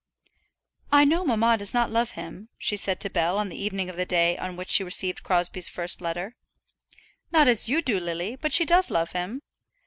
[0.91, 3.97] "I know mamma does not love him," she said to Bell on the evening of
[3.97, 6.35] the day on which she received Crosbie's first letter.
[7.31, 9.43] "Not as you do, Lily; but she does love him."